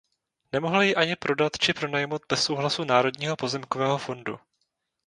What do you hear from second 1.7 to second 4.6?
pronajmout bez souhlasu Národního pozemkového fondu.